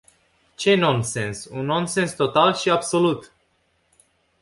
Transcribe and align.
Ce 0.57 0.71
nonsens, 0.75 1.47
un 1.57 1.61
nonsens 1.71 2.11
total 2.15 2.53
și 2.55 2.69
absolut! 2.69 3.33